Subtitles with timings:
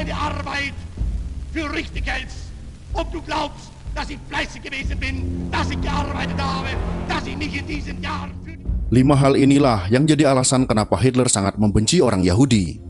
[0.00, 0.72] meine Arbeit
[1.52, 2.48] für richtig hältst,
[2.96, 5.16] ob du glaubst, dass ich fleißig gewesen bin,
[5.52, 6.72] dass ich gearbeitet habe,
[7.04, 8.32] dass ich mich in diesen Jahren
[8.90, 12.89] Lima hal inilah yang jadi alasan kenapa Hitler sangat membenci orang Yahudi.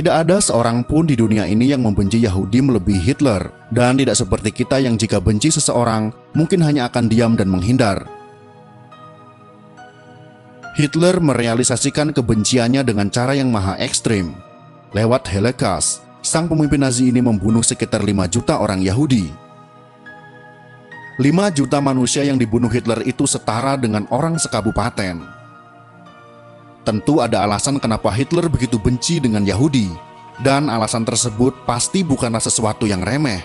[0.00, 4.48] Tidak ada seorang pun di dunia ini yang membenci Yahudi melebihi Hitler, dan tidak seperti
[4.48, 8.08] kita yang jika benci seseorang mungkin hanya akan diam dan menghindar.
[10.72, 14.32] Hitler merealisasikan kebenciannya dengan cara yang maha ekstrim.
[14.96, 19.28] Lewat Holocaust, sang pemimpin Nazi ini membunuh sekitar 5 juta orang Yahudi.
[21.20, 25.39] 5 juta manusia yang dibunuh Hitler itu setara dengan orang sekabupaten.
[26.80, 29.92] Tentu ada alasan kenapa Hitler begitu benci dengan Yahudi,
[30.40, 33.44] dan alasan tersebut pasti bukanlah sesuatu yang remeh.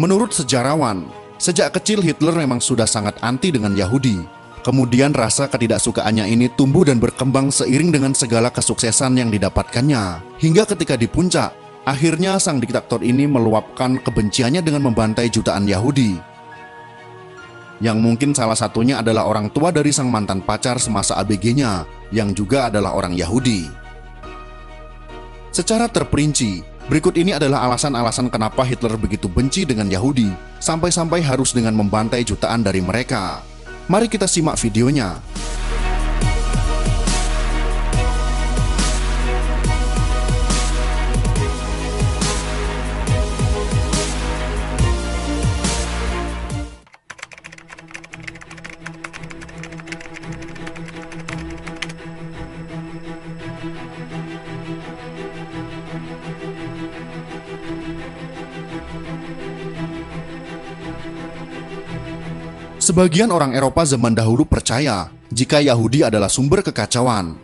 [0.00, 1.04] Menurut sejarawan,
[1.36, 4.24] sejak kecil Hitler memang sudah sangat anti dengan Yahudi.
[4.60, 10.36] Kemudian rasa ketidaksukaannya ini tumbuh dan berkembang seiring dengan segala kesuksesan yang didapatkannya.
[10.36, 11.52] Hingga ketika di puncak,
[11.88, 16.29] akhirnya sang diktator ini meluapkan kebenciannya dengan membantai jutaan Yahudi.
[17.80, 22.68] Yang mungkin salah satunya adalah orang tua dari sang mantan pacar semasa ABG-nya, yang juga
[22.68, 23.72] adalah orang Yahudi.
[25.48, 26.60] Secara terperinci,
[26.92, 30.28] berikut ini adalah alasan-alasan kenapa Hitler begitu benci dengan Yahudi,
[30.60, 33.40] sampai-sampai harus dengan membantai jutaan dari mereka.
[33.88, 35.16] Mari kita simak videonya.
[62.90, 67.38] Sebagian orang Eropa zaman dahulu percaya jika Yahudi adalah sumber kekacauan.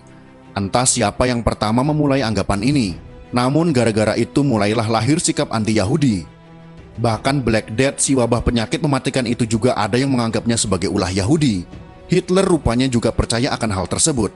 [0.58, 2.98] Entah siapa yang pertama memulai anggapan ini,
[3.30, 6.26] namun gara-gara itu mulailah lahir sikap anti-Yahudi.
[6.98, 11.62] Bahkan Black Death, si wabah penyakit mematikan itu juga ada yang menganggapnya sebagai ulah Yahudi.
[12.10, 14.34] Hitler rupanya juga percaya akan hal tersebut.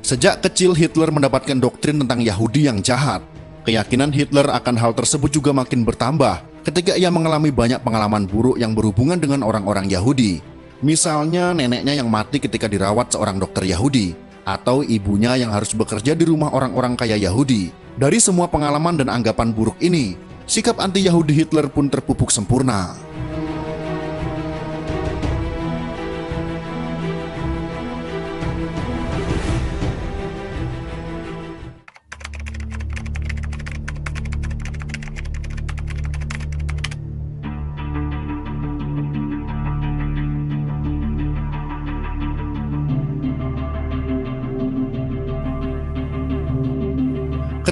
[0.00, 3.20] Sejak kecil Hitler mendapatkan doktrin tentang Yahudi yang jahat.
[3.68, 8.76] Keyakinan Hitler akan hal tersebut juga makin bertambah ketika ia mengalami banyak pengalaman buruk yang
[8.76, 10.44] berhubungan dengan orang-orang Yahudi.
[10.84, 14.12] Misalnya neneknya yang mati ketika dirawat seorang dokter Yahudi,
[14.44, 17.72] atau ibunya yang harus bekerja di rumah orang-orang kaya Yahudi.
[17.96, 22.94] Dari semua pengalaman dan anggapan buruk ini, sikap anti-Yahudi Hitler pun terpupuk sempurna.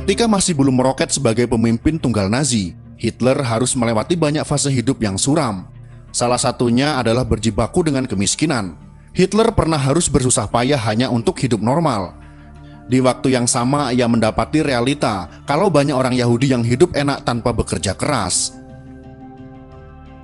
[0.06, 5.18] Ketika masih belum meroket sebagai pemimpin tunggal Nazi, Hitler harus melewati banyak fase hidup yang
[5.18, 5.66] suram.
[6.14, 8.78] Salah satunya adalah berjibaku dengan kemiskinan.
[9.10, 12.14] Hitler pernah harus bersusah payah hanya untuk hidup normal.
[12.86, 17.50] Di waktu yang sama, ia mendapati realita kalau banyak orang Yahudi yang hidup enak tanpa
[17.50, 18.54] bekerja keras.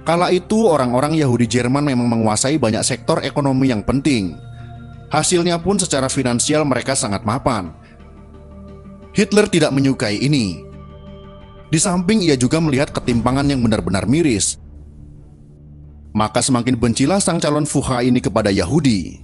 [0.07, 4.39] Kala itu, orang-orang Yahudi Jerman memang menguasai banyak sektor ekonomi yang penting.
[5.11, 7.82] Hasilnya pun secara finansial mereka sangat mapan.
[9.13, 10.65] Hitler tidak menyukai ini.
[11.73, 14.61] Di samping ia juga melihat ketimpangan yang benar-benar miris.
[16.13, 19.22] Maka semakin bencilah sang calon Fuha ini kepada Yahudi.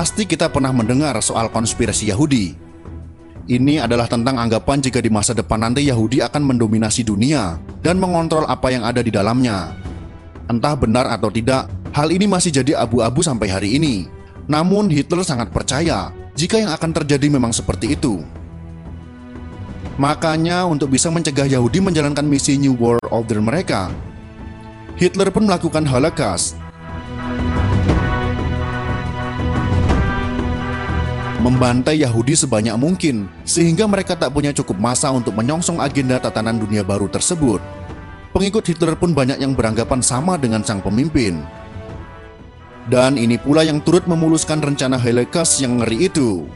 [0.00, 2.56] Pasti kita pernah mendengar soal konspirasi Yahudi.
[3.52, 8.48] Ini adalah tentang anggapan jika di masa depan nanti Yahudi akan mendominasi dunia dan mengontrol
[8.48, 9.76] apa yang ada di dalamnya.
[10.48, 14.08] Entah benar atau tidak, hal ini masih jadi abu-abu sampai hari ini.
[14.48, 18.24] Namun Hitler sangat percaya jika yang akan terjadi memang seperti itu.
[20.00, 23.92] Makanya untuk bisa mencegah Yahudi menjalankan misi New World Order mereka,
[24.96, 26.56] Hitler pun melakukan Holocaust
[31.40, 36.84] membantai Yahudi sebanyak mungkin, sehingga mereka tak punya cukup masa untuk menyongsong agenda tatanan dunia
[36.84, 37.58] baru tersebut.
[38.30, 41.42] Pengikut Hitler pun banyak yang beranggapan sama dengan sang pemimpin.
[42.86, 46.46] Dan ini pula yang turut memuluskan rencana Holocaust yang ngeri itu.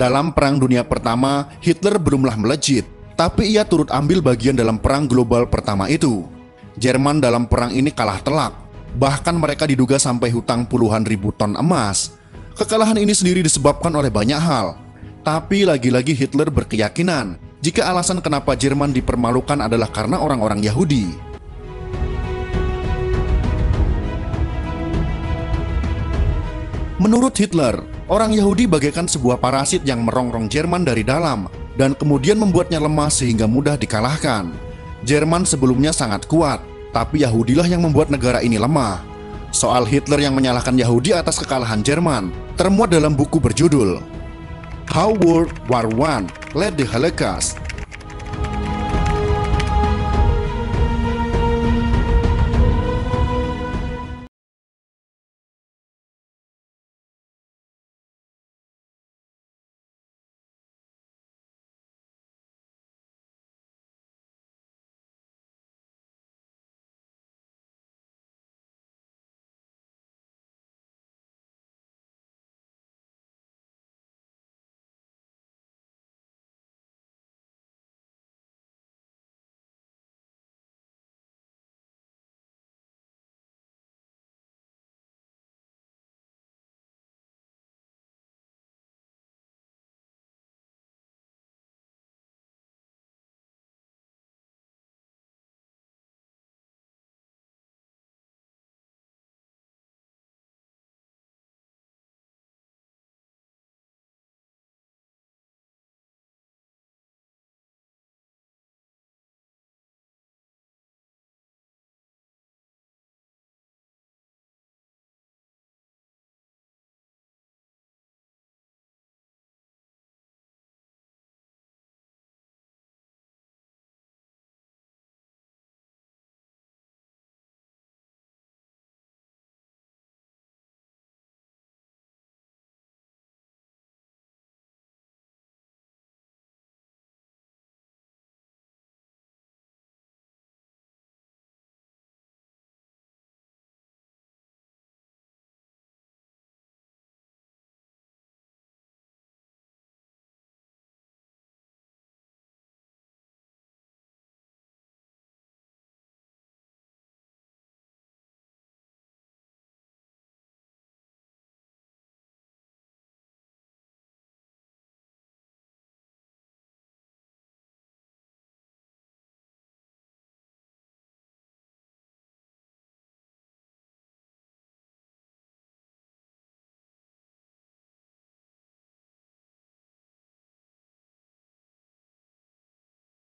[0.00, 2.88] Dalam Perang Dunia Pertama, Hitler belumlah melejit,
[3.20, 6.24] tapi ia turut ambil bagian dalam Perang Global Pertama itu.
[6.80, 8.56] Jerman dalam perang ini kalah telak,
[8.96, 12.16] bahkan mereka diduga sampai hutang puluhan ribu ton emas.
[12.56, 14.80] Kekalahan ini sendiri disebabkan oleh banyak hal,
[15.20, 21.12] tapi lagi-lagi Hitler berkeyakinan jika alasan kenapa Jerman dipermalukan adalah karena orang-orang Yahudi.
[26.96, 31.46] Menurut Hitler, orang Yahudi bagaikan sebuah parasit yang merongrong Jerman dari dalam
[31.78, 34.50] dan kemudian membuatnya lemah sehingga mudah dikalahkan.
[35.06, 36.60] Jerman sebelumnya sangat kuat,
[36.92, 39.00] tapi Yahudilah yang membuat negara ini lemah.
[39.54, 43.98] Soal Hitler yang menyalahkan Yahudi atas kekalahan Jerman termuat dalam buku berjudul
[44.90, 47.58] How World War I Led the Holocaust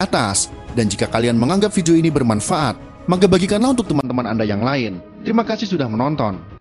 [0.04, 0.52] atas.
[0.76, 2.76] Dan jika kalian menganggap video ini bermanfaat,
[3.10, 5.00] maka bagikanlah untuk teman-teman Anda yang lain.
[5.24, 6.53] Terima kasih sudah menonton.